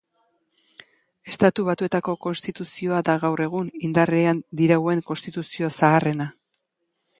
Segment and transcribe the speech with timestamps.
[1.31, 6.31] Estatu Batuetako Konstituzioa da gaur egun indarrean dirauen konstituzio zaharrena.